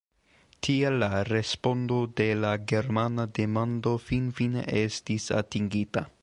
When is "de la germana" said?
2.21-3.27